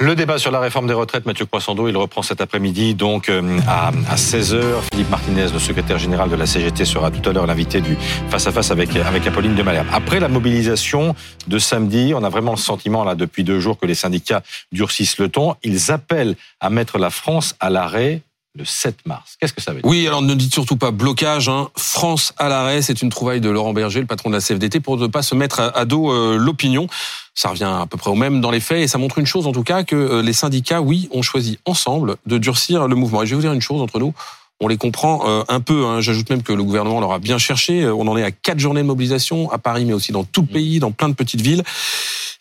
[0.00, 3.58] Le débat sur la réforme des retraites, Mathieu Poissando, il reprend cet après-midi donc euh,
[3.66, 4.60] à, 16h.
[4.92, 7.98] Philippe Martinez, le secrétaire général de la CGT, sera tout à l'heure l'invité du
[8.30, 9.88] face-à-face avec, avec Apolline de Malherbe.
[9.92, 11.16] Après la mobilisation
[11.48, 15.18] de samedi, on a vraiment le sentiment là depuis deux jours que les syndicats durcissent
[15.18, 15.56] le ton.
[15.64, 18.22] Ils appellent à mettre la France à l'arrêt
[18.58, 19.36] le 7 mars.
[19.40, 21.48] Qu'est-ce que ça veut dire Oui, alors ne dites surtout pas blocage.
[21.48, 21.68] Hein.
[21.76, 24.98] France à l'arrêt, c'est une trouvaille de Laurent Berger, le patron de la CFDT, pour
[24.98, 26.88] ne pas se mettre à, dos euh, l'opinion.
[27.34, 29.46] Ça revient à peu près au même dans les faits et ça montre une chose
[29.46, 33.22] en tout cas que euh, les syndicats, oui, ont choisi ensemble de durcir le mouvement.
[33.22, 34.12] Et je vais vous dire une chose entre nous.
[34.60, 35.86] On les comprend euh, un peu.
[35.86, 36.00] Hein.
[36.00, 37.88] J'ajoute même que le gouvernement leur a bien cherché.
[37.88, 40.48] On en est à quatre journées de mobilisation à Paris, mais aussi dans tout le
[40.48, 41.62] pays, dans plein de petites villes.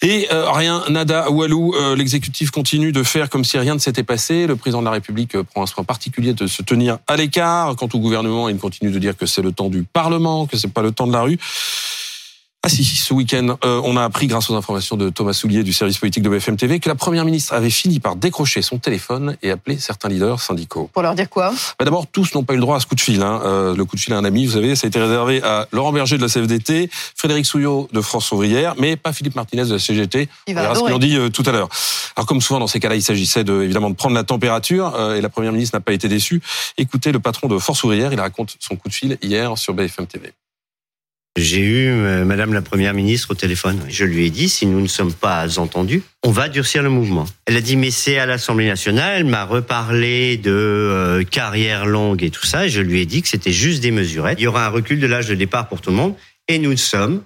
[0.04, 4.04] Et euh, rien, nada, walou, euh, l'exécutif continue de faire comme si rien ne s'était
[4.04, 4.46] passé.
[4.46, 7.76] Le président de la République euh, prend un soin particulier de se tenir à l'écart.
[7.76, 10.72] Quant au gouvernement, il continue de dire que c'est le temps du Parlement, que c'est
[10.72, 11.40] pas le temps de la rue.
[12.68, 15.72] Ah si, ce week-end, euh, on a appris grâce aux informations de Thomas Soulier du
[15.72, 19.38] service politique de BFM TV que la première ministre avait fini par décrocher son téléphone
[19.42, 20.90] et appeler certains leaders syndicaux.
[20.92, 21.54] Pour leur dire quoi?
[21.80, 23.24] Bah D'abord, tous n'ont pas eu le droit à ce coup de fil.
[23.24, 23.40] Hein.
[23.46, 25.66] Euh, le coup de fil à un ami, vous savez, ça a été réservé à
[25.72, 29.72] Laurent Berger de la CFDT, Frédéric Souillot de France Ouvrière, mais pas Philippe Martinez de
[29.72, 30.28] la CGT.
[30.48, 31.70] Il va on verra ce qu'ils ont dit euh, tout à l'heure.
[32.18, 35.22] Alors comme souvent dans ces cas-là, il s'agissait de, évidemment de prendre la température et
[35.22, 36.42] la première ministre n'a pas été déçue.
[36.78, 40.06] Écoutez le patron de Force Ouvrière, il raconte son coup de fil hier sur BFM
[40.06, 40.34] TV.
[41.38, 43.80] J'ai eu euh, Madame la Première ministre au téléphone.
[43.90, 47.26] Je lui ai dit, si nous ne sommes pas entendus, on va durcir le mouvement.
[47.46, 49.20] Elle a dit, mais c'est à l'Assemblée nationale.
[49.20, 52.68] Elle m'a reparlé de euh, carrière longue et tout ça.
[52.68, 54.40] Je lui ai dit que c'était juste des mesurettes.
[54.40, 56.16] Il y aura un recul de l'âge de départ pour tout le monde.
[56.48, 57.22] Et nous sommes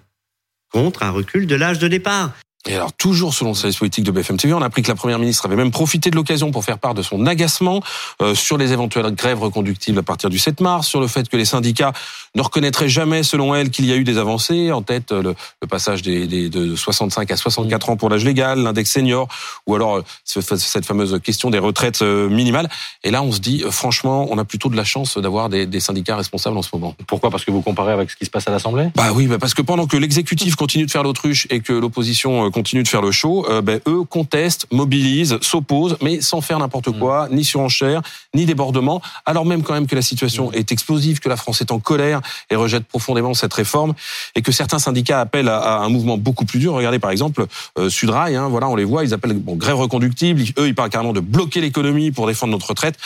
[0.73, 2.34] contre un recul de l'âge de départ.
[2.67, 4.95] Et alors, toujours selon le service politique de BFM TV, on a appris que la
[4.95, 7.81] Première ministre avait même profité de l'occasion pour faire part de son agacement
[8.22, 11.38] euh, sur les éventuelles grèves reconductibles à partir du 7 mars, sur le fait que
[11.38, 11.92] les syndicats
[12.36, 15.68] ne reconnaîtraient jamais, selon elle, qu'il y a eu des avancées, en tête le, le
[15.68, 19.28] passage des, des, de 65 à 64 ans pour l'âge légal, l'index senior,
[19.66, 22.70] ou alors euh, cette fameuse question des retraites euh, minimales.
[23.03, 25.80] Et là, on se dit, franchement, on a plutôt de la chance d'avoir des, des,
[25.80, 26.96] syndicats responsables en ce moment.
[27.08, 27.31] Pourquoi?
[27.31, 28.90] Parce que vous comparez avec ce qui se passe à l'Assemblée?
[28.96, 32.50] Bah oui, bah parce que pendant que l'exécutif continue de faire l'autruche et que l'opposition
[32.51, 36.89] continuent de faire le show, euh, ben, eux contestent, mobilisent, s'opposent, mais sans faire n'importe
[36.89, 37.00] mm.
[37.00, 38.01] quoi, ni surenchère,
[38.34, 40.56] ni débordement, alors même quand même que la situation mm.
[40.56, 43.94] est explosive, que la France est en colère et rejette profondément cette réforme,
[44.35, 46.73] et que certains syndicats appellent à, un mouvement beaucoup plus dur.
[46.73, 47.45] Regardez par exemple
[47.78, 50.89] euh, Sudrail, hein, voilà, on les voit, ils appellent bon, grève reconductible, eux ils parlent
[50.89, 52.97] carrément de bloquer l'économie pour défendre notre retraite.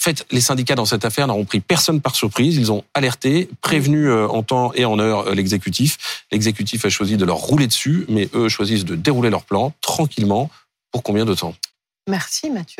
[0.00, 2.56] En fait, les syndicats dans cette affaire n'ont pris personne par surprise.
[2.56, 6.24] Ils ont alerté, prévenu euh, en temps et en heure euh, l'exécutif.
[6.30, 10.50] L'exécutif a choisi de leur rouler dessus, mais eux choisissent de dérouler leur plan tranquillement.
[10.92, 11.54] Pour combien de temps?
[12.08, 12.76] Merci Mathieu.